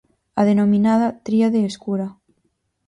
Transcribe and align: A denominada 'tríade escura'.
A 0.39 0.41
denominada 0.49 1.07
'tríade 1.25 1.59
escura'. 1.71 2.13